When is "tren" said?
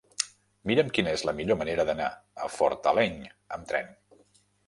3.73-3.93